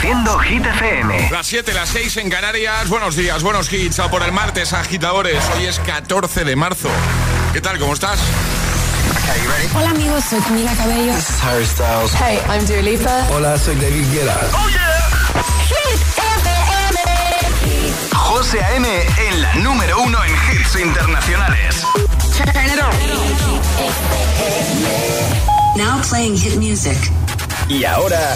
[0.00, 1.28] Reproduciendo Hit FM.
[1.30, 2.88] Las 7, las 6 en Canarias.
[2.88, 3.98] Buenos días, buenos hits.
[3.98, 5.44] A por el martes, agitadores.
[5.54, 6.88] Hoy es 14 de marzo.
[7.52, 7.78] ¿Qué tal?
[7.78, 8.18] ¿Cómo estás?
[9.74, 11.12] Hola amigos, soy Camila Cabello.
[11.12, 12.14] This is Harry Styles.
[12.14, 13.26] Hey, I'm Dua Lipa.
[13.30, 14.40] Hola, soy David Guetta.
[14.54, 15.10] ¡Oh, yeah!
[15.68, 16.98] Hit FM.
[18.14, 18.88] José A.M.
[19.28, 21.84] en la número uno en hits internacionales.
[22.38, 22.94] Turn it on.
[25.76, 26.96] Now playing hit music.
[27.68, 28.34] Y ahora...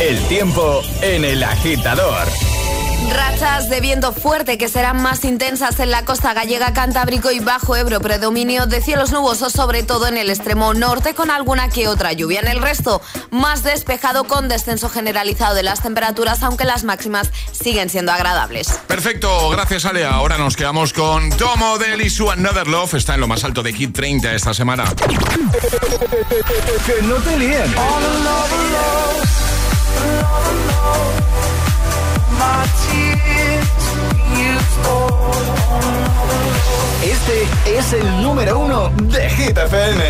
[0.00, 2.28] El tiempo en el agitador.
[3.12, 7.74] Rachas de viento fuerte que serán más intensas en la costa gallega, Cantábrico y Bajo
[7.74, 8.00] Ebro.
[8.00, 12.38] Predominio de cielos nubosos, sobre todo en el extremo norte, con alguna que otra lluvia.
[12.38, 17.90] En el resto, más despejado con descenso generalizado de las temperaturas, aunque las máximas siguen
[17.90, 18.78] siendo agradables.
[18.86, 20.04] Perfecto, gracias Ale.
[20.04, 22.94] Ahora nos quedamos con Tomo del y su Another Love.
[22.94, 24.84] Está en lo más alto de Hit 30 esta semana.
[26.86, 27.74] que no te líen.
[37.02, 40.02] Este es el número uno de Hit FM.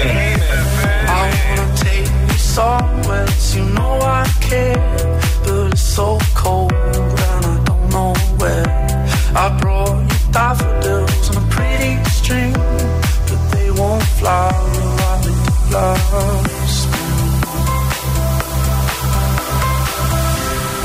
[1.07, 4.79] I wanna take you somewhere you know I care,
[5.45, 8.67] but it's so cold and I don't know where.
[9.35, 14.03] I brought you daffodils on a pretty string, but they won't
[15.81, 16.58] into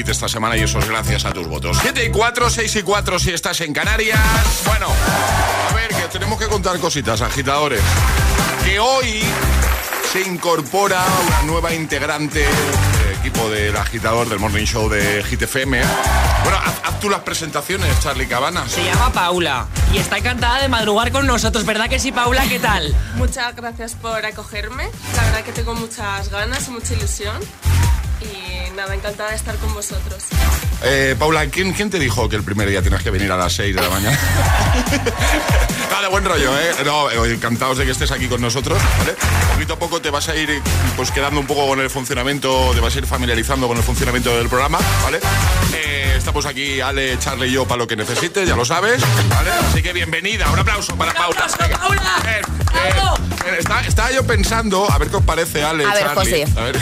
[0.00, 1.76] hit esta semana y eso es gracias a tus votos.
[1.82, 4.18] 7 y 4, 6 y 4 si estás en Canarias.
[4.64, 7.82] Bueno, a ver, que tenemos que contar cositas, agitadores.
[8.64, 9.22] Que hoy
[10.10, 15.82] se incorpora una nueva integrante del equipo del agitador del Morning Show de Hit FM.
[16.44, 18.66] Bueno, haz, haz tú las presentaciones, Charlie Cabana.
[18.68, 22.48] Se llama Paula y está encantada de madrugar con nosotros, ¿verdad que sí, Paula?
[22.48, 22.94] ¿Qué tal?
[23.16, 24.88] Muchas gracias por acogerme.
[25.14, 27.36] La verdad que tengo muchas ganas y mucha ilusión.
[28.22, 30.24] Y nada, encantada de estar con vosotros.
[30.82, 33.52] Eh, Paula, ¿quién, ¿quién te dijo que el primer día tienes que venir a las
[33.54, 34.18] 6 de la mañana?
[35.92, 36.72] Vale, buen rollo, ¿eh?
[36.84, 39.14] No, eh, encantados de que estés aquí con nosotros, ¿vale?
[39.54, 40.62] Poquito a poco te vas a ir
[40.96, 44.34] pues quedando un poco con el funcionamiento, te vas a ir familiarizando con el funcionamiento
[44.36, 45.20] del programa, ¿vale?
[45.74, 49.50] Eh, estamos aquí, Ale, Charlie y yo, para lo que necesites, ya lo sabes, ¿vale?
[49.70, 51.40] Así que bienvenida, un aplauso para Paula.
[51.44, 52.02] aplauso, Paula!
[52.26, 52.40] Eh,
[53.46, 56.44] eh, está- estaba yo pensando, a ver qué os parece, Ale, A ver, Charlie.
[56.46, 56.58] José.
[56.58, 56.78] A ver.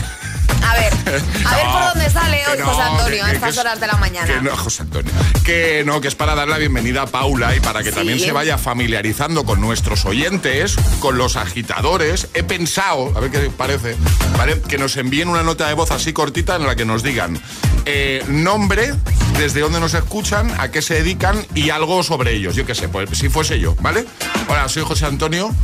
[0.67, 0.93] A ver,
[1.47, 3.87] a ver por dónde sale hoy no, José Antonio que- a estas que horas de
[3.87, 4.27] la mañana.
[4.27, 5.13] Que no, José Antonio.
[5.45, 7.95] Que no, que es para dar la bienvenida a Paula y para que Sí.
[7.97, 12.29] también se vaya familiarizando con nuestros oyentes, con los agitadores.
[12.35, 13.97] He pensado, a ver qué parece,
[14.37, 14.61] ¿vale?
[14.61, 17.41] Que nos envíen una nota de voz así cortita en la que nos digan
[17.87, 18.93] eh, nombre,
[19.39, 22.55] desde dónde nos escuchan, a qué se dedican y algo sobre ellos.
[22.55, 24.05] Yo qué sé, pues si fuese yo, ¿vale?
[24.49, 25.55] Hola, soy José Antonio,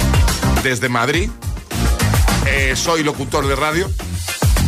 [0.63, 1.29] desde Madrid.
[2.47, 3.91] Eh, soy locutor de radio.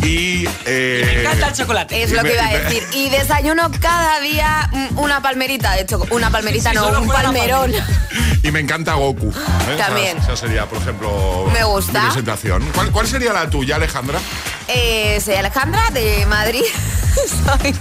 [0.03, 2.03] Y, eh, Me encanta el chocolate.
[2.03, 2.83] Es lo que iba a decir.
[2.93, 7.73] Y desayuno cada día mm, una palmerita, de hecho, una palmerita Sí, no, un palmerón.
[8.43, 9.31] y me encanta Goku.
[9.31, 9.77] ¿eh?
[9.77, 10.19] También.
[10.19, 12.01] Esa, esa sería, por ejemplo, Me gusta.
[12.01, 12.63] mi presentación.
[12.75, 14.19] ¿Cuál, cuál sería la tuya, Alejandra?
[14.69, 16.63] Eh, soy Alejandra de Madrid.
[17.17, 17.75] Soy-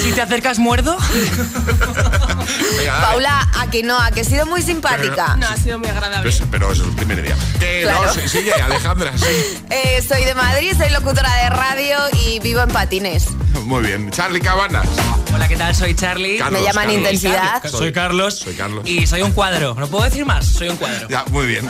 [0.00, 0.96] Si te acercas, muerdo.
[2.78, 3.00] Venga.
[3.00, 5.34] Paula, a que no, a que he sido muy simpática.
[5.36, 6.22] No, ha sido muy agradable.
[6.30, 7.36] Pues, pero es el primer día.
[7.58, 8.04] Que Claro.
[8.06, 9.24] no, sí, sigue, Alejandra, sí.
[9.70, 13.28] Eh, soy de Madrid, soy locutora de radio y vivo en patines.
[13.64, 14.10] Muy bien.
[14.10, 14.86] Charlie Cabanas.
[15.34, 15.74] Hola, ¿qué tal?
[15.74, 16.38] Soy Charlie.
[16.38, 16.96] Carlos, Me llaman Carlos.
[16.96, 17.62] intensidad.
[17.66, 18.38] Soy Carlos.
[18.38, 18.86] Soy Carlos.
[18.88, 19.74] Y soy un cuadro.
[19.74, 20.46] ¿No puedo decir más?
[20.46, 21.08] Soy un cuadro.
[21.08, 21.66] Ya, muy bien.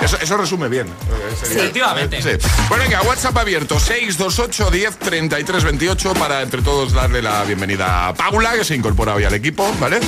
[0.00, 0.86] Eso, eso resume bien.
[1.42, 2.22] Efectivamente.
[2.22, 2.30] Sí.
[2.68, 8.14] Bueno, venga, WhatsApp abierto 628 10 33 28 para entre todos darle la bienvenida a
[8.14, 10.00] Paula, que se incorpora hoy al equipo, ¿vale?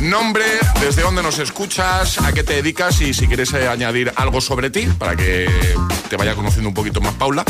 [0.00, 0.44] Nombre,
[0.80, 4.70] desde dónde nos escuchas, a qué te dedicas y si quieres eh, añadir algo sobre
[4.70, 5.48] ti para que
[6.08, 7.44] te vaya conociendo un poquito más Paula,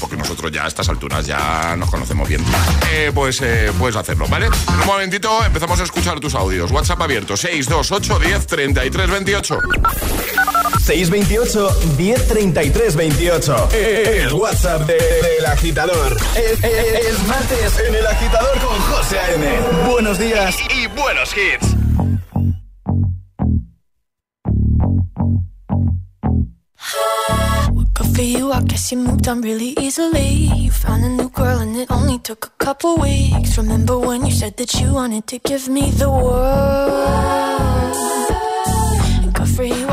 [0.00, 2.44] porque nosotros ya a estas alturas ya nos conocemos bien.
[2.90, 4.46] Eh, pues eh, puedes hacerlo, ¿vale?
[4.46, 6.70] En un momentito empezamos a escuchar tus audios.
[6.70, 9.58] WhatsApp abierto 628 10 33 28.
[10.80, 13.68] 628 1033 28.
[13.72, 16.16] El WhatsApp de- del agitador.
[16.36, 19.46] Es, es- es martes en el agitador con José A.M.
[19.90, 21.66] Buenos días y buenos hits.
[28.14, 30.50] For you, I guess you moved on really easily.
[30.54, 33.56] You found a new girl and it only took a couple weeks.
[33.56, 37.41] Remember when you said that you wanted to give me the world?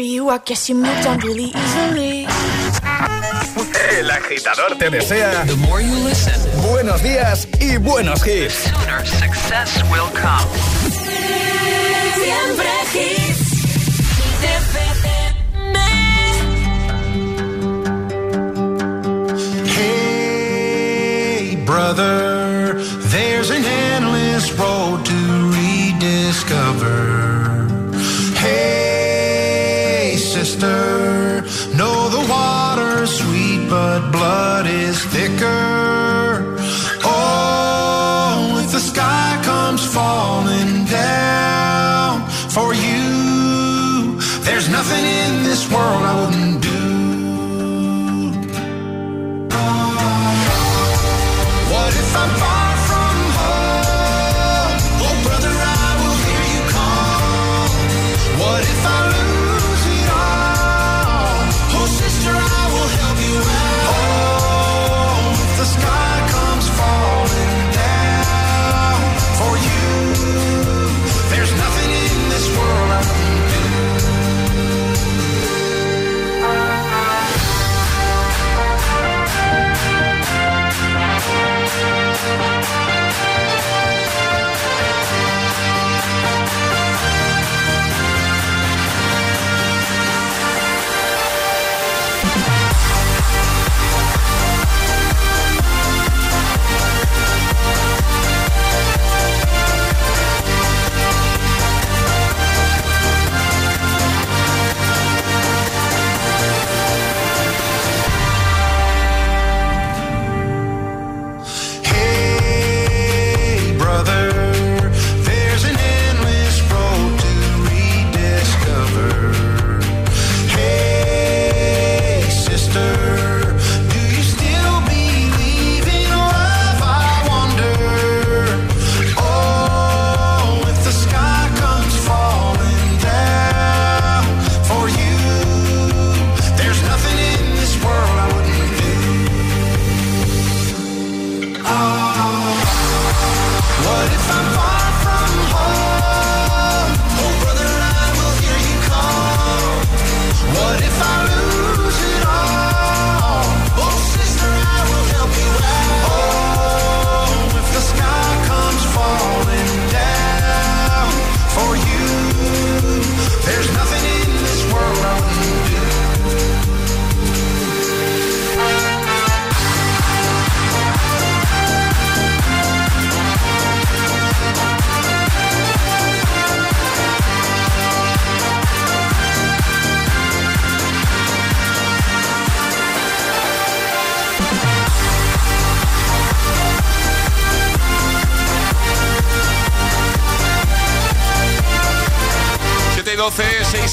[0.00, 2.26] For you, I guess you moved on really easily.
[3.98, 6.40] El agitador te desea The more you listen,
[6.70, 8.54] buenos días y buenos hits.
[8.54, 10.48] sooner success will come.
[12.14, 13.40] Siempre hits.
[20.20, 22.29] Hey, brother,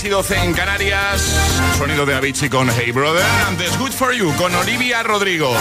[0.08, 1.22] y 12 en Canarias.
[1.78, 3.26] Sonido de Avicii con Hey Brother.
[3.48, 5.54] Antes, Good for You con Olivia Rodrigo.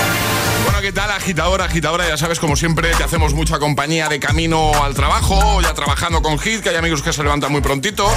[0.65, 2.07] Bueno, ¿qué tal, agitadora, agitadora?
[2.09, 6.39] Ya sabes, como siempre, te hacemos mucha compañía de camino al trabajo, ya trabajando con
[6.39, 8.09] Hit, que hay amigos que se levantan muy prontito.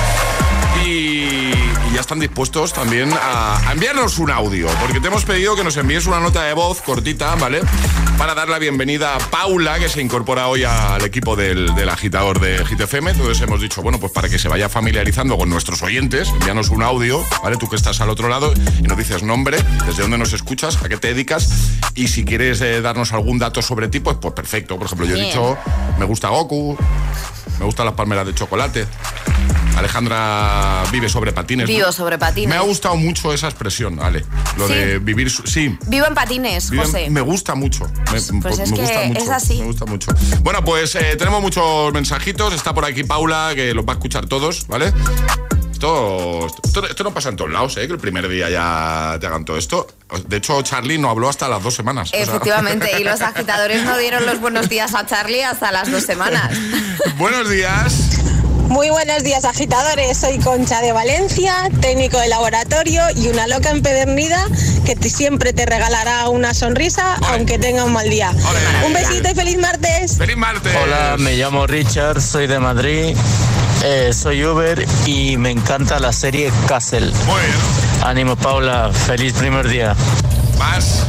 [0.85, 1.51] Y,
[1.89, 5.63] y ya están dispuestos también a, a enviarnos un audio, porque te hemos pedido que
[5.63, 7.61] nos envíes una nota de voz cortita, ¿vale?
[8.17, 12.39] Para dar la bienvenida a Paula, que se incorpora hoy al equipo del, del agitador
[12.39, 13.11] de GTFM.
[13.11, 16.83] Entonces hemos dicho, bueno, pues para que se vaya familiarizando con nuestros oyentes, envíanos un
[16.83, 17.57] audio, ¿vale?
[17.57, 20.89] Tú que estás al otro lado y nos dices nombre, desde dónde nos escuchas, a
[20.89, 21.49] qué te dedicas
[21.95, 24.77] y si quieres eh, darnos algún dato sobre ti, pues, pues perfecto.
[24.77, 25.57] Por ejemplo, yo he dicho,
[25.97, 26.77] me gusta Goku,
[27.59, 28.87] me gustan las palmeras de chocolate.
[29.79, 31.67] Alejandra vive sobre patines.
[31.67, 32.49] Vivo sobre patines.
[32.49, 34.23] Me ha gustado mucho esa expresión, Ale.
[34.57, 34.73] Lo Sí.
[34.73, 35.29] de vivir.
[35.31, 35.77] Sí.
[35.87, 37.09] Vivo en patines, Vive- José.
[37.09, 37.85] Me gusta mucho.
[37.85, 39.19] Me, Pues es me que gusta mucho.
[39.23, 39.59] es así.
[39.59, 40.11] Me gusta mucho.
[40.41, 42.53] Bueno, pues eh, tenemos muchos mensajitos.
[42.53, 44.93] Está por aquí Paula, que los va a escuchar todos, ¿vale?
[45.71, 47.87] Esto, esto, esto no pasa en todos lados, ¿eh?
[47.87, 49.87] Que el primer día ya te hagan todo esto.
[50.27, 52.09] De hecho, Charlie no habló hasta las dos semanas.
[52.09, 52.21] o sea.
[52.21, 56.51] Efectivamente, y los agitadores no dieron los buenos días a Charlie hasta las dos semanas.
[57.17, 58.09] Buenos días.
[58.69, 64.45] Muy buenos días agitadores, soy Concha de Valencia, técnico de laboratorio y una loca empedernida
[64.85, 68.31] que te- siempre te regalará una sonrisa aunque tenga un mal día.
[68.85, 70.17] Un besito y feliz martes.
[70.17, 70.71] Feliz martes.
[70.83, 73.15] Hola, me llamo Richard, soy de Madrid,
[73.83, 77.07] eh, soy Uber y me encanta la serie Castle.
[77.25, 78.03] Muy bien.
[78.03, 79.95] Ánimo Paula, feliz primer día.
[80.59, 81.03] Más.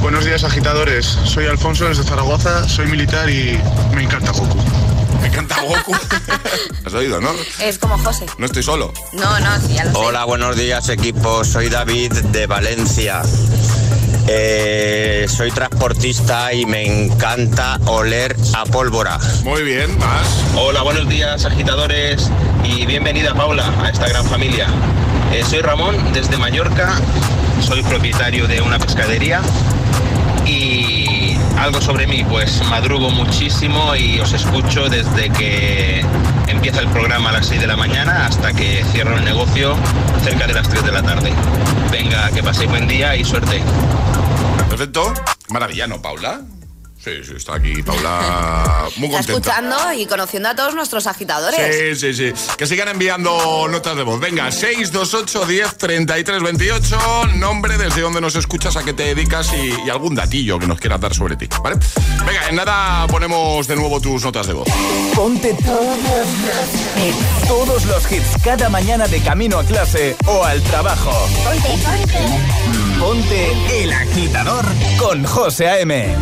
[0.00, 3.58] Buenos días agitadores, soy Alfonso desde Zaragoza, soy militar y
[3.94, 4.58] me encanta Goku.
[5.20, 5.94] Me encanta Goku.
[6.84, 7.30] Has oído, ¿no?
[7.60, 8.26] Es como José.
[8.38, 8.92] No estoy solo.
[9.12, 9.96] No, no, sí, ya lo sé.
[9.98, 13.22] Hola, buenos días equipo, soy David de Valencia.
[14.28, 19.18] Eh, soy transportista y me encanta oler a pólvora.
[19.44, 20.26] Muy bien, más.
[20.56, 22.28] Hola, buenos días agitadores
[22.64, 24.66] y bienvenida Paula a esta gran familia.
[25.32, 27.00] Eh, soy Ramón desde Mallorca,
[27.60, 29.42] soy propietario de una pescadería
[30.44, 31.05] y
[31.58, 36.04] algo sobre mí, pues madrugo muchísimo y os escucho desde que
[36.46, 39.76] empieza el programa a las 6 de la mañana hasta que cierro el negocio
[40.22, 41.32] cerca de las 3 de la tarde.
[41.90, 43.62] Venga, que paséis buen día y suerte.
[44.68, 45.12] Perfecto.
[45.48, 46.40] Maravillano, Paula.
[47.06, 49.50] Sí, sí, está aquí Paula muy Está contenta.
[49.52, 51.94] escuchando y conociendo a todos nuestros agitadores.
[51.96, 52.54] Sí, sí, sí.
[52.58, 54.18] Que sigan enviando notas de voz.
[54.18, 56.98] Venga, 628 10 33 28.
[57.36, 60.80] Nombre, desde donde nos escuchas, a qué te dedicas y, y algún datillo que nos
[60.80, 61.48] quieras dar sobre ti.
[61.62, 61.76] ¿Vale?
[62.26, 64.68] Venga, en nada ponemos de nuevo tus notas de voz.
[65.14, 65.96] Ponte todos,
[67.46, 71.12] todos los hits cada mañana de camino a clase o al trabajo.
[71.44, 72.98] Ponte, ponte.
[72.98, 74.64] Ponte el agitador
[74.98, 76.16] con José A.M.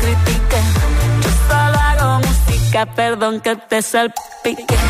[0.00, 0.60] critique.
[1.22, 4.89] Yo solo hago música, perdón que te salpique.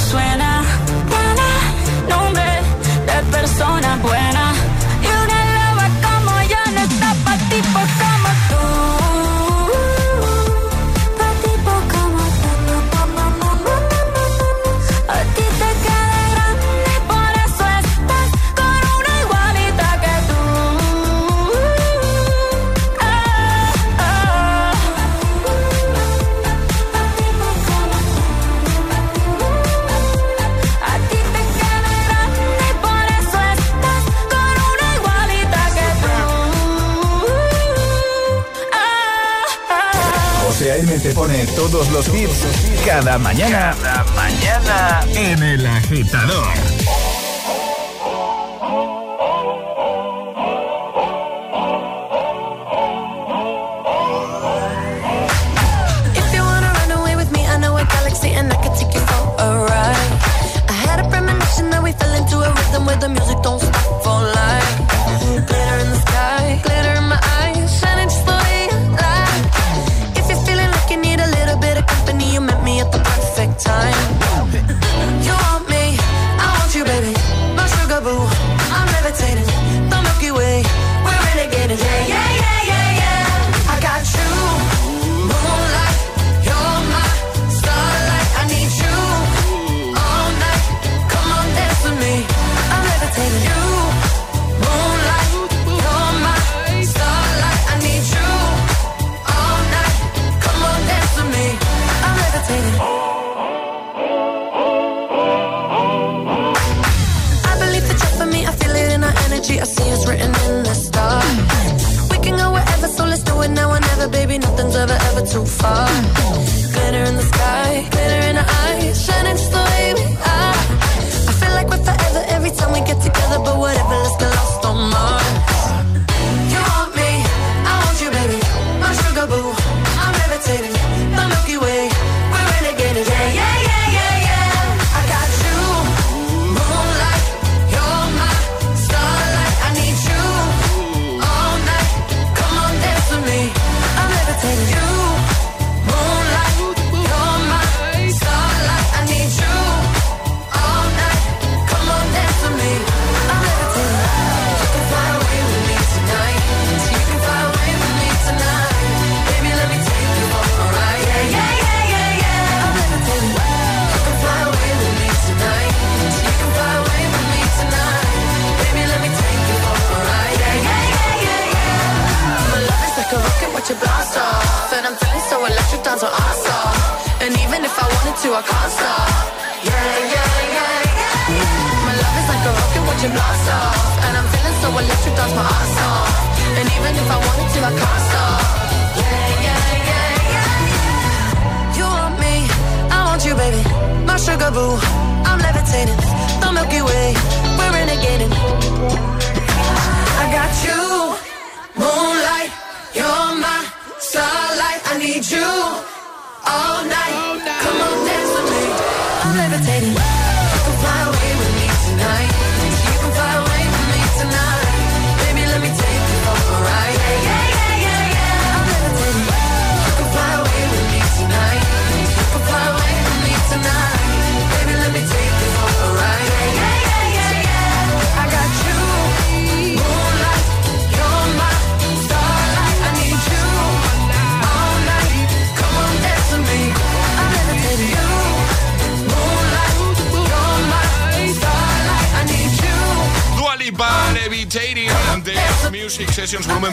[0.00, 0.62] Suena.
[1.08, 2.62] Tiene nombre
[3.06, 4.47] de persona buena.
[40.96, 42.46] Te pone todos los hits
[42.86, 43.76] cada mañana.
[43.82, 46.48] Cada mañana en el agitador.
[56.14, 57.78] If you wanna run away with me, I know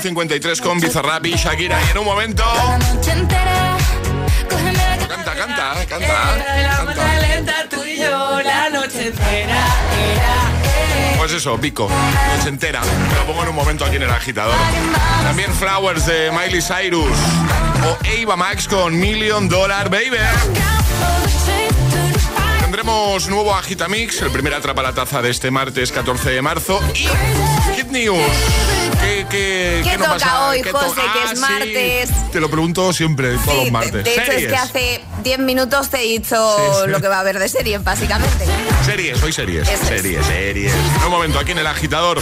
[0.06, 1.82] 53 con Bizarrap y Shakira.
[1.84, 2.44] Y en un momento...
[5.10, 6.38] Canta, canta, canta.
[8.72, 9.66] Noche entera.
[11.18, 11.90] Pues eso, pico,
[12.38, 12.82] noche entera.
[12.82, 14.54] Te lo pongo en un momento aquí en el agitador.
[15.24, 17.18] También Flowers de Miley Cyrus.
[17.84, 20.18] O Ava Max con Million Dollar Baby.
[22.76, 26.82] Tendremos nuevo Agitamix, el primer atrapa la taza de este martes 14 de marzo.
[26.94, 27.08] Y
[27.74, 28.20] Hit News.
[29.00, 30.48] ¿Qué, qué, ¿Qué nos toca pasa?
[30.50, 31.40] hoy, ¿Qué José, que es Ah, sí.
[31.40, 32.32] martes?
[32.34, 34.04] Te lo pregunto siempre, todos los martes.
[34.04, 36.36] De hecho, es que hace 10 minutos te he dicho
[36.84, 38.46] Sí, lo que va a haber de serie, básicamente.
[38.84, 39.70] Series, hoy series.
[39.70, 39.88] Eso es.
[40.02, 40.74] series, series.
[40.74, 42.22] En un momento, aquí en el agitador.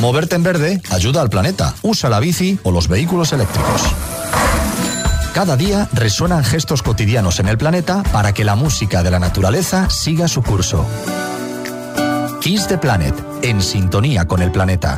[0.00, 1.74] Moverte en verde ayuda al planeta.
[1.82, 3.82] Usa la bici o los vehículos eléctricos.
[5.34, 9.90] Cada día resuenan gestos cotidianos en el planeta para que la música de la naturaleza
[9.90, 10.86] siga su curso.
[12.40, 14.96] Kiss the Planet, en sintonía con el planeta.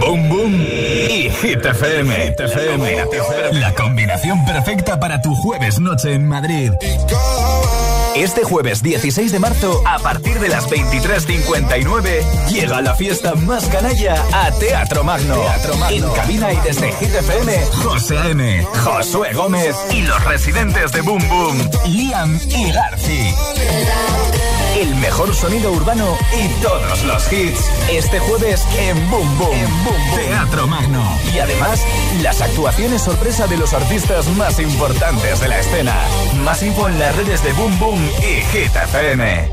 [0.00, 2.14] Boom Boom y Hit FM.
[2.14, 3.60] Hit FM.
[3.60, 6.72] La combinación perfecta para tu jueves noche en Madrid.
[8.14, 14.22] Este jueves 16 de marzo, a partir de las 23.59, llega la fiesta más canalla
[14.32, 15.34] a Teatro Magno.
[15.40, 15.96] Teatro Magno.
[15.96, 21.26] En cabina y desde Hit FM, José A.M., Josué Gómez y los residentes de Boom
[21.28, 23.34] Boom, Liam y Garci.
[24.82, 27.70] El mejor sonido urbano y todos los hits.
[27.88, 29.56] Este jueves en Boom Boom.
[30.16, 31.04] Teatro Magno.
[31.32, 31.86] Y además,
[32.20, 35.94] las actuaciones sorpresa de los artistas más importantes de la escena.
[36.44, 39.52] Más info en las redes de Boom Boom y Hit FM.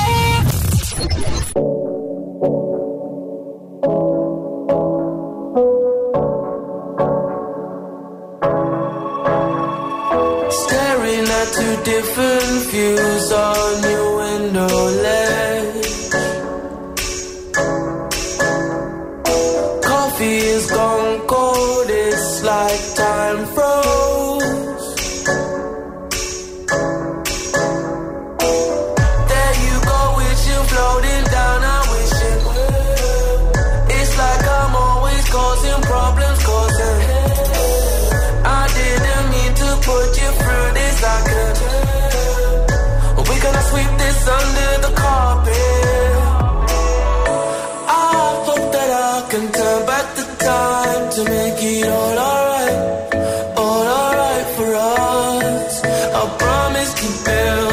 [11.83, 14.67] Different views on your window
[57.01, 57.70] can build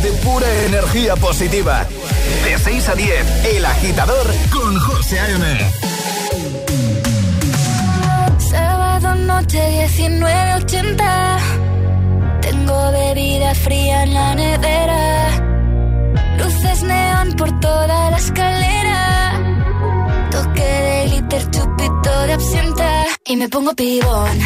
[0.00, 1.86] de pura energía positiva.
[2.44, 5.44] De 6 a 10, El Agitador con José A.M.
[8.38, 11.38] Sábado noche 19.80
[12.40, 15.28] Tengo bebida fría en la nevera.
[16.38, 19.40] Luces neón por toda la escalera.
[20.30, 23.04] Toque de glitter, chupito de absenta.
[23.26, 24.38] Y me pongo pibón.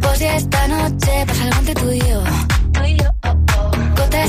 [0.00, 2.47] Pues ya esta noche pasa algo entre tú y yo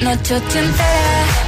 [0.00, 1.47] Noche ochentera,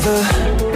[0.00, 0.67] Be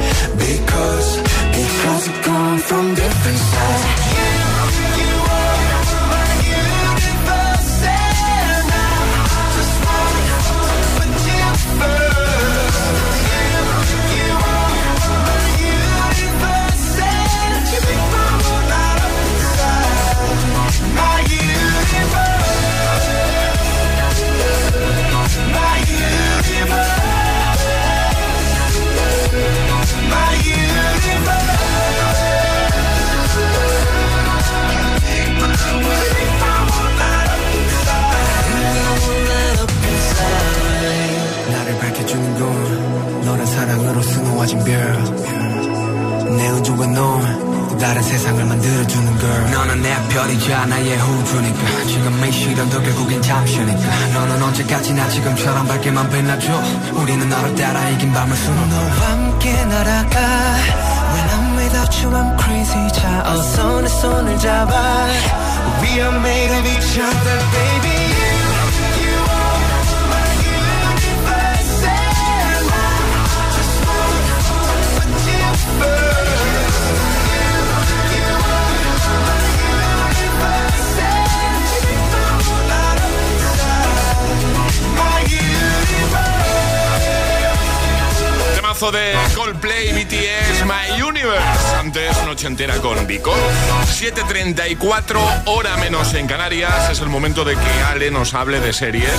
[92.44, 93.32] entera con Vico.
[93.32, 96.90] 7.34, hora menos en Canarias.
[96.90, 99.12] Es el momento de que Ale nos hable de series.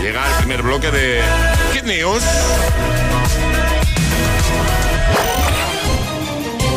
[0.00, 1.20] Llega el primer bloque de
[1.72, 2.22] Kid News.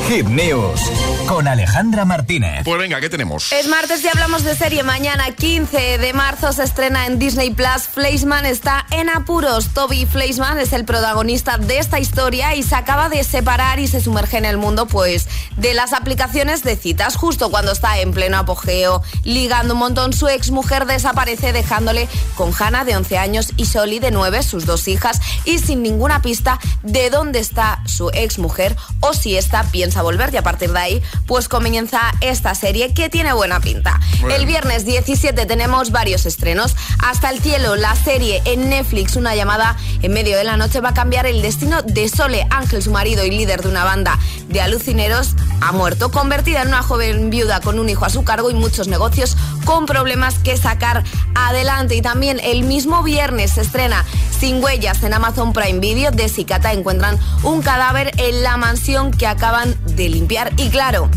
[0.07, 0.81] Hit News
[1.27, 2.63] con Alejandra Martínez.
[2.65, 3.51] Pues venga, ¿qué tenemos?
[3.53, 4.83] Es martes y hablamos de serie.
[4.83, 7.87] Mañana 15 de marzo se estrena en Disney Plus.
[7.91, 9.69] Fleischman está en apuros.
[9.73, 14.01] Toby Fleischman es el protagonista de esta historia y se acaba de separar y se
[14.01, 17.15] sumerge en el mundo, pues, de las aplicaciones de citas.
[17.15, 22.51] Justo cuando está en pleno apogeo, ligando un montón, su ex mujer desaparece dejándole con
[22.57, 26.59] Hannah de 11 años y Soli de 9, sus dos hijas, y sin ninguna pista
[26.81, 30.33] de dónde está su ex mujer o si esta piensa volver.
[30.33, 33.99] Y a partir de ahí, pues comienza esta serie que tiene buena pinta.
[34.21, 34.35] Bueno.
[34.35, 36.75] El viernes 17 tenemos varios estrenos.
[36.99, 40.89] Hasta el cielo, la serie en Netflix, una llamada en medio de la noche, va
[40.89, 44.17] a cambiar el destino de Sole Ángel, su marido y líder de una banda
[44.49, 48.49] de alucineros, ha muerto, convertida en una joven viuda con un hijo a su cargo
[48.49, 51.03] y muchos negocios con problemas que sacar
[51.35, 51.95] adelante.
[51.95, 54.05] Y también el mismo viernes se estrena
[54.37, 56.11] Sin Huellas en Amazon Prime Video.
[56.11, 60.51] De Cicata encuentran un cadáver en la mansión que acaban de limpiar.
[60.57, 61.09] Y claro,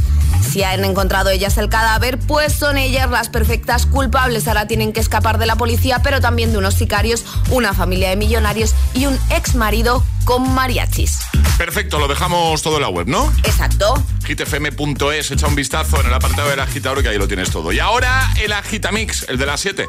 [0.51, 4.49] si han encontrado ellas el cadáver, pues son ellas las perfectas culpables.
[4.49, 8.17] Ahora tienen que escapar de la policía, pero también de unos sicarios, una familia de
[8.17, 11.21] millonarios y un ex marido con mariachis.
[11.57, 13.33] Perfecto, lo dejamos todo en la web, ¿no?
[13.45, 14.03] Exacto.
[14.27, 17.73] hitfm.es, echa un vistazo en el apartado del agitador que ahí lo tienes todo.
[17.73, 19.89] Y ahora el agitamix, el de las 7.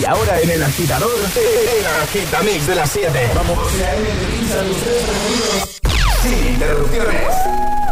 [0.00, 3.30] Y ahora en el agitador, el agitamix de las 7.
[3.34, 3.58] Vamos.
[6.22, 7.77] Sin interrupciones.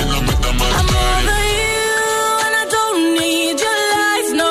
[0.00, 1.90] I'm over you,
[2.44, 4.50] and I don't need your lies no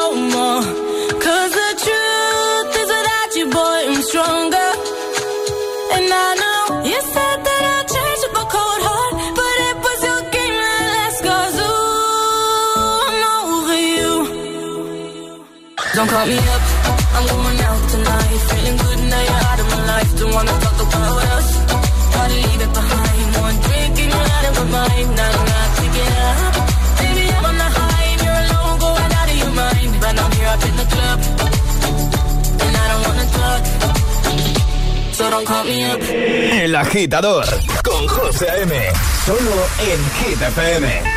[1.59, 4.70] the truth is without you, boy, I'm stronger.
[5.95, 6.61] And I know
[6.91, 10.86] you said that I'd change up a cold heart, but it was your game that
[10.95, 11.20] last.
[11.24, 13.22] 'Cause ooh, I'm
[13.55, 14.13] over you.
[15.95, 16.63] Don't call me up,
[17.15, 18.39] I'm going out tonight.
[18.49, 19.46] Feeling good now you're
[20.20, 21.47] Don't wanna talk about us.
[22.13, 23.28] Gotta leave it behind.
[23.45, 24.11] One drink and
[24.78, 25.09] mind.
[25.18, 25.34] Not
[30.63, 30.76] and in
[32.76, 33.61] I don't wanna talk.
[35.13, 36.01] So don't call me up.
[36.63, 37.45] El agitador
[37.84, 38.74] con José A.M.
[39.26, 39.55] Solo
[39.89, 41.16] en Hit.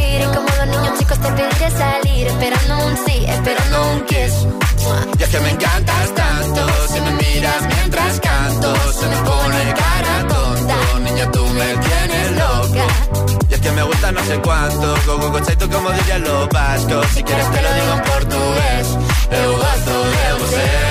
[0.13, 4.45] Y como los niños chicos te pediré salir, esperando un sí, esperando un kiss.
[5.17, 10.27] Y es que me encantas tanto, si me miras mientras canto, se me pone cara
[10.27, 10.75] tonta.
[10.99, 12.85] Niña, tú me tienes loca.
[13.49, 16.49] Y es que me gusta no sé cuánto, go go go chaito como dirían los
[16.49, 17.05] vascos.
[17.13, 18.87] Si quieres te lo digo en portugués,
[19.31, 20.90] eu gosto de você.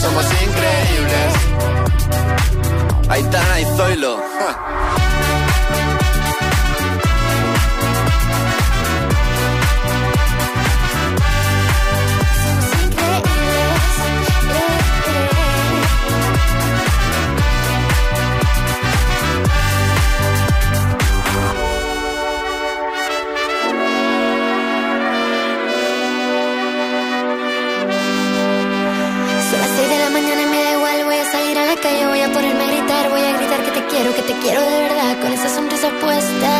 [0.00, 1.32] somos increíbles.
[3.08, 4.16] Aitana y Zoilo.
[4.16, 5.35] ja.
[33.10, 36.50] Voy a gritar que te quiero, que te quiero de verdad, con esa sonrisa puesta.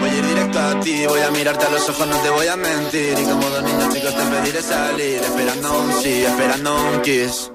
[0.00, 2.46] Voy a ir directo a ti, voy a mirarte a los ojos, no te voy
[2.46, 3.18] a mentir.
[3.18, 7.50] Y como dos niños chicos te pediré salir, esperando un sí, esperando un kiss.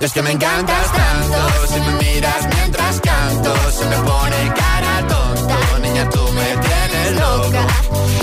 [0.00, 5.78] Es que me encantas tanto, si me miras mientras canto, se me pone cara tonta.
[5.80, 6.67] Niña, tú me
[7.08, 7.66] tienes loca.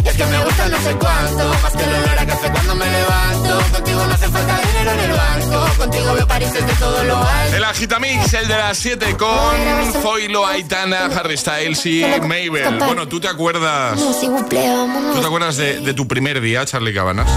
[0.04, 2.76] Y es que me gusta no sé cuánto, más que el olor a café cuando
[2.76, 3.60] me levanto.
[3.72, 7.56] Contigo no hace falta dinero en el banco, contigo veo París desde todo lo alto.
[7.56, 12.78] El Agitamix, el de las 7 con Zoilo, Aitana, Harry Styles y Mabel.
[12.80, 14.00] Bueno, ¿tú te acuerdas?
[14.00, 17.28] ¿Tú te acuerdas de, de tu primer día, Charlie Cabanas?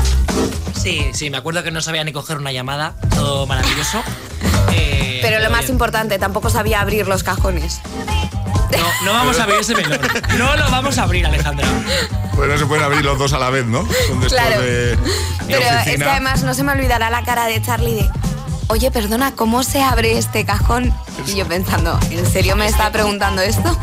[0.80, 4.02] Sí, sí, me acuerdo que no sabía ni coger una llamada, todo maravilloso.
[4.72, 7.80] Eh, Pero lo más importante, tampoco sabía abrir los cajones.
[8.70, 9.98] no, no vamos a abrir ese melón.
[10.38, 11.66] No lo vamos a abrir, Alejandra.
[12.34, 13.86] Pues no se pueden abrir los dos a la vez, ¿no?
[14.06, 14.62] Son de estos Claro.
[14.62, 14.98] de, de
[15.46, 16.04] Pero es oficina.
[16.04, 18.08] que además no se me olvidará la cara de Charlie de,
[18.68, 20.92] oye, perdona, ¿cómo se abre este cajón?
[21.26, 23.76] Y yo pensando, ¿en serio me está preguntando esto?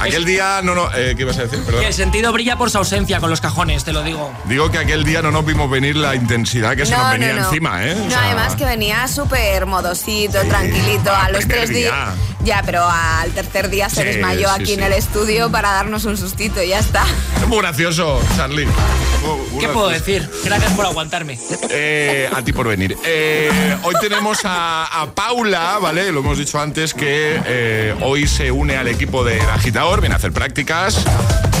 [0.00, 1.60] Aquel día, no, no, eh, ¿qué ibas a decir?
[1.64, 1.80] Perdón.
[1.80, 4.32] Que el sentido brilla por su ausencia con los cajones, te lo digo.
[4.44, 7.12] Digo que aquel día no nos vimos venir la intensidad que se No, nos no,
[7.14, 7.44] venía no.
[7.48, 7.94] encima, ¿eh?
[7.94, 11.12] O No, sea, además que venía súper modosito, tranquilito.
[11.12, 11.92] A los tres días.
[11.92, 12.14] día.
[12.44, 14.72] Ya, pero al tercer día se Sí, desmayó sí, aquí sí.
[14.74, 17.04] en el estudio para darnos un sustito y ya está.
[17.42, 18.66] Es muy gracioso, Charlie.
[18.66, 20.30] Muy- muy ¿Qué puedo decir?
[20.44, 21.38] Gracias por aguantarme.
[21.70, 22.96] Eh, a ti por venir.
[23.04, 26.10] Eh, hoy tenemos a, Paula, ¿vale?
[26.12, 30.16] Lo hemos dicho antes que eh, hoy se une al equipo del agitador, viene a
[30.16, 31.04] hacer prácticas.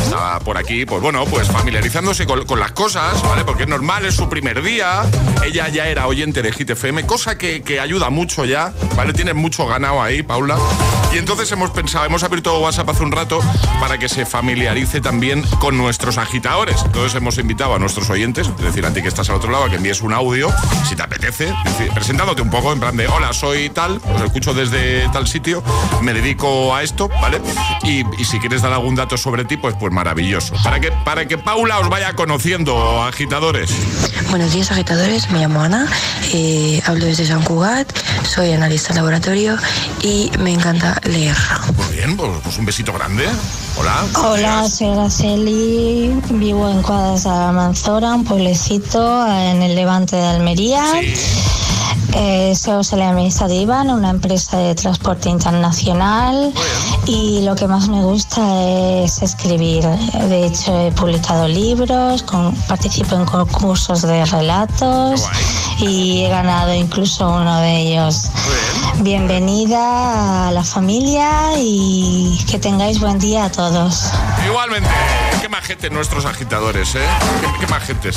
[0.08, 3.44] Estaba por aquí, pues bueno, pues familiarizándose con, las cosas, ¿vale?
[3.44, 5.02] Porque es normal, es su primer día.
[5.44, 9.12] Ella ya era oyente de Hit FM, cosa que, que ayuda mucho ya, ¿vale?
[9.12, 10.56] Tiene mucho ganado ahí, Paula.
[11.12, 13.40] Y entonces hemos pensado, hemos abierto WhatsApp hace un rato
[13.80, 16.82] para que se familiarice también con nuestros agitadores.
[16.84, 19.64] Entonces hemos invitado a nuestros oyentes, es decir, a ti que estás al otro lado,
[19.64, 20.50] a que envíes un audio,
[20.88, 21.54] si te apetece,
[21.94, 25.62] presentándote un poco en plan de, hola, soy tal, os escucho desde tal sitio,
[26.02, 27.40] me dedico a esto, ¿vale?
[27.84, 30.54] Y si quieres dar algún dato sobre ti, pues, pues maravilloso.
[30.62, 33.72] Para que, para que Paula os vaya conociendo, agitadores.
[34.30, 35.88] Buenos días agitadores, me llamo Ana,
[36.32, 37.88] eh, hablo desde San Cugat,
[38.22, 39.56] soy analista en laboratorio
[40.02, 41.36] y me encanta leer.
[41.76, 43.26] Muy bien, pues, pues un besito grande.
[43.76, 44.04] Hola.
[44.22, 50.84] Hola, soy Araceli, vivo en Cuadras de Almanzora, un pueblecito en el levante de Almería.
[52.14, 56.52] Eh, soy auxiliar administrativa una empresa de transporte internacional
[57.06, 59.84] y lo que más me gusta es escribir.
[59.84, 65.24] De hecho, he publicado libros, con- participo en concursos de relatos
[65.80, 68.28] y he ganado incluso uno de ellos.
[69.00, 74.10] Bienvenida a la familia y que tengáis buen día a todos.
[74.46, 74.88] Igualmente,
[75.40, 77.00] qué más gente nuestros agitadores, ¿eh?
[77.40, 78.16] Qué, qué más gentes.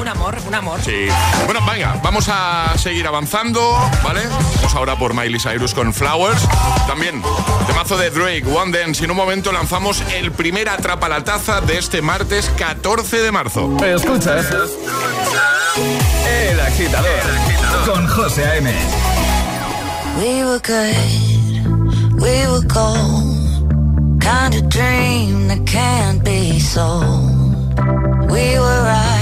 [0.00, 0.80] Un amor, un amor.
[0.84, 1.08] Sí.
[1.44, 4.22] Bueno, venga, vamos a seguir avanzando, ¿vale?
[4.56, 6.42] Vamos ahora por Miley Cyrus con Flowers.
[6.86, 7.22] También,
[7.66, 9.02] temazo de Drake, One Dance.
[9.02, 13.32] Y en un momento lanzamos el primer Atrapa la Taza de este martes 14 de
[13.32, 13.76] marzo.
[13.84, 14.46] Escuchas
[16.26, 17.20] El Agitador
[17.86, 18.72] con José A.M.
[20.18, 24.20] We were good, we were gold.
[24.20, 27.80] Kind of dream that can't be sold.
[28.30, 29.21] We were right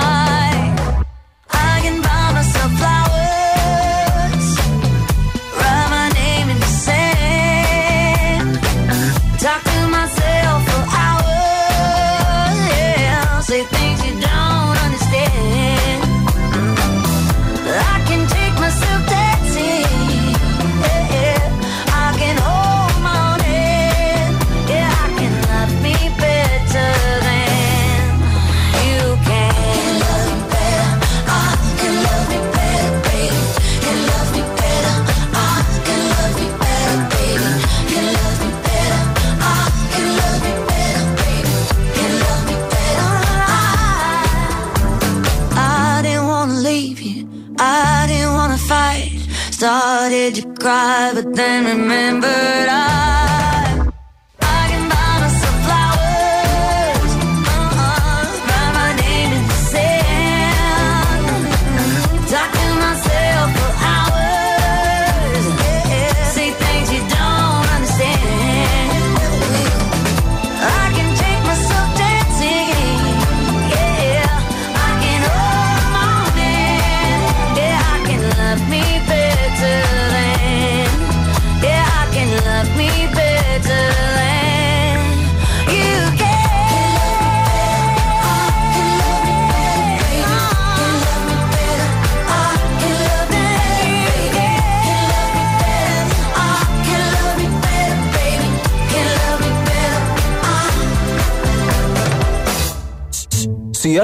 [51.63, 52.40] remember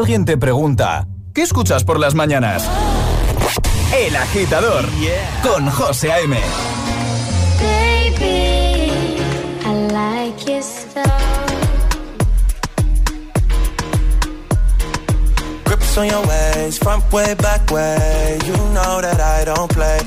[0.08, 2.66] alguien te pregunta, ¿qué escuchas por las mañanas?
[3.94, 4.86] El Agitador
[5.44, 6.38] con José A.M.
[7.60, 9.18] Baby,
[9.66, 11.04] I like your stuff.
[15.66, 18.40] Grips on your ways, front way, back way.
[18.46, 20.07] You know that I don't play.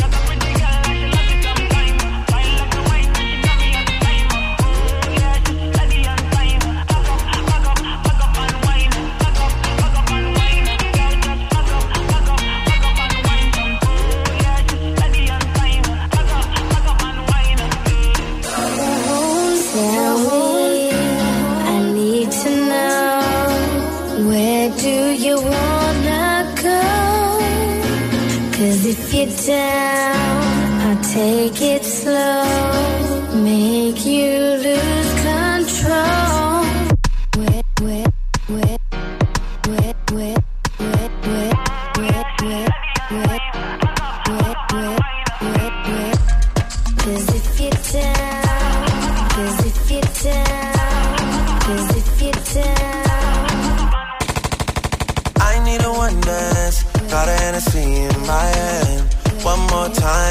[31.13, 31.60] take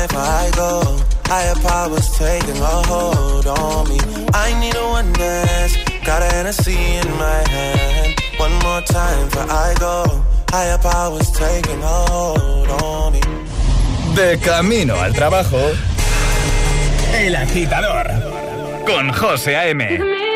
[0.04, 0.72] if I go.
[1.26, 3.98] Higher powers taking a hold on me.
[4.34, 5.76] I need a one dance.
[6.04, 8.14] Got an Hennessy in my hand.
[8.38, 10.04] One more time for I go.
[10.50, 13.20] Higher powers taking a hold on me.
[14.14, 15.60] De camino al trabajo.
[17.14, 18.06] El agitador.
[18.86, 20.29] Con José A.M.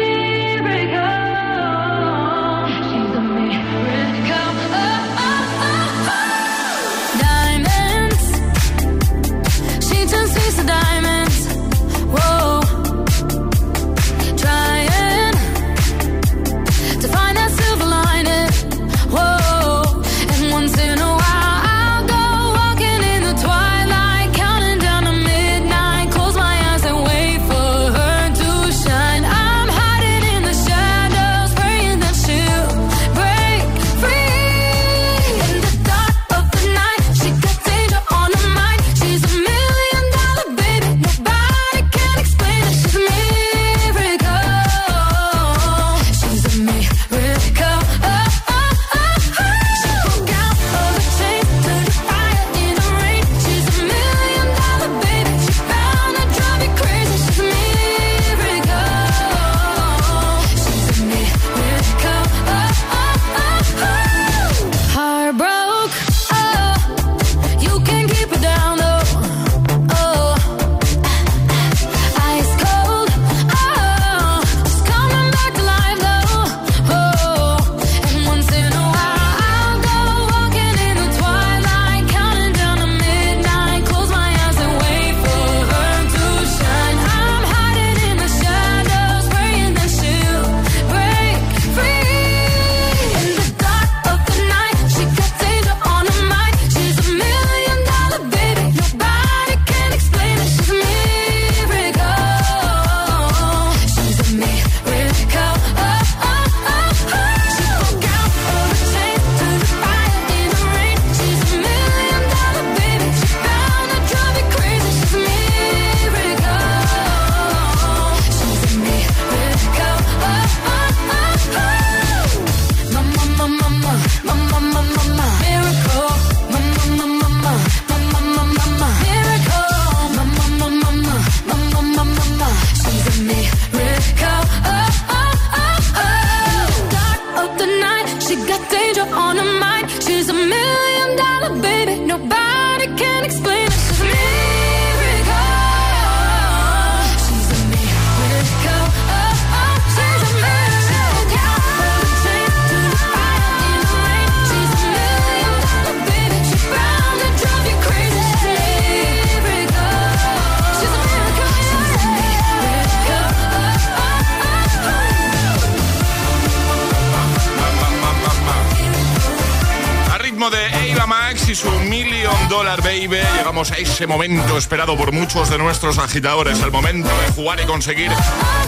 [174.05, 178.13] ese momento esperado por muchos de nuestros agitadores, el momento de jugar y conseguir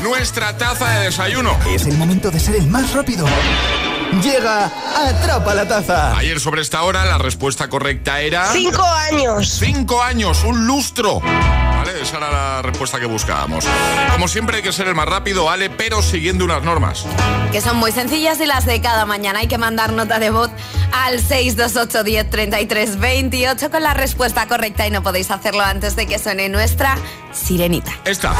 [0.02, 1.58] nuestra taza de desayuno.
[1.68, 3.26] Es el momento de ser el más rápido.
[4.22, 6.16] Llega, atrapa la taza.
[6.16, 8.46] Ayer sobre esta hora la respuesta correcta era...
[8.46, 9.58] Cinco años.
[9.58, 11.20] Cinco años, un lustro.
[11.20, 12.00] ¿Vale?
[12.00, 13.66] Esa era la respuesta que buscábamos.
[14.12, 17.04] Como siempre hay que ser el más rápido, Ale, pero siguiendo unas normas.
[17.52, 19.40] Que son muy sencillas y las de cada mañana.
[19.40, 20.50] Hay que mandar nota de voz
[20.92, 26.06] al 628 10 33 28 con la respuesta correcta y no podéis hacerlo antes de
[26.06, 26.96] que suene nuestra
[27.32, 27.92] sirenita.
[28.04, 28.34] Esta.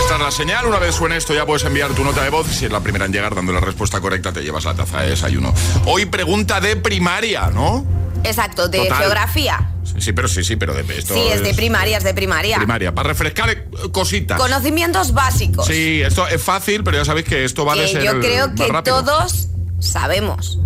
[0.00, 0.66] Esta es la señal.
[0.66, 2.46] Una vez suene esto ya puedes enviar tu nota de voz.
[2.48, 5.10] Si es la primera en llegar dando la respuesta correcta te llevas la taza de
[5.10, 5.54] desayuno.
[5.86, 7.84] Hoy pregunta de primaria, ¿no?
[8.24, 8.98] Exacto, de Total.
[8.98, 9.68] geografía.
[9.84, 12.56] Sí, sí, pero sí, sí, pero de esto Sí, es de primaria, es de primaria.
[12.56, 12.94] primaria.
[12.94, 14.38] Para refrescar eh, cositas.
[14.38, 15.66] Conocimientos básicos.
[15.66, 18.48] Sí, esto es fácil, pero ya sabéis que esto va a que ser yo creo
[18.48, 19.02] más que rápido.
[19.04, 19.48] todos
[19.80, 20.58] sabemos.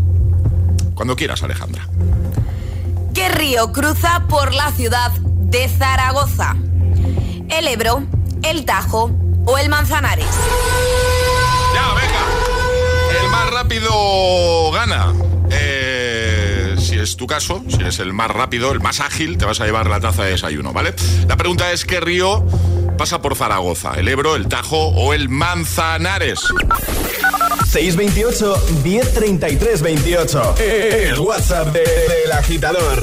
[0.96, 1.86] Cuando quieras, Alejandra.
[3.14, 6.56] ¿Qué río cruza por la ciudad de Zaragoza?
[7.50, 8.02] ¿El Ebro,
[8.42, 9.12] el Tajo
[9.44, 10.26] o el Manzanares?
[11.74, 13.22] Ya, venga.
[13.22, 15.12] El más rápido gana.
[15.50, 19.60] Eh, si es tu caso, si eres el más rápido, el más ágil, te vas
[19.60, 20.94] a llevar la taza de desayuno, ¿vale?
[21.28, 22.44] La pregunta es ¿qué río
[22.96, 23.92] pasa por Zaragoza?
[23.94, 26.40] ¿El Ebro, el Tajo o el Manzanares?
[27.70, 30.54] 628 1033 28.
[30.58, 33.02] El WhatsApp de- del agitador.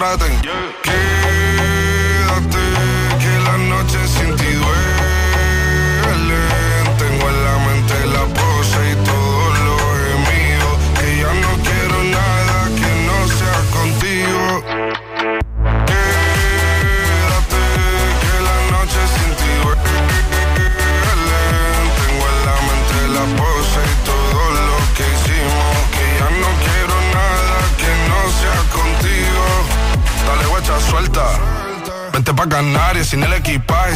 [0.00, 0.69] Por más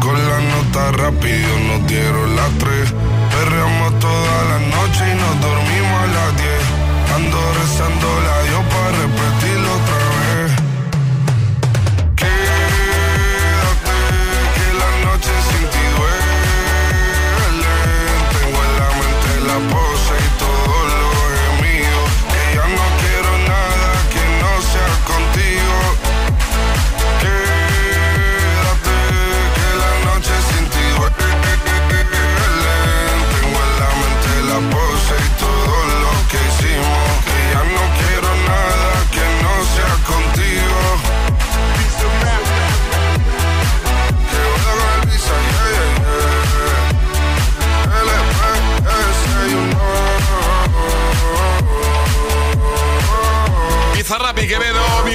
[0.00, 2.92] Con la nota rápido nos dieron las tres.
[3.30, 6.64] Perreamos toda la noche y nos dormimos a las diez.
[7.16, 9.43] Ando rezando la Dios para repetirlo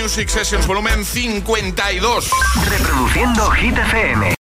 [0.10, 2.32] Music Sessions, volumen 52.
[2.68, 4.38] Reproduciendo Hit.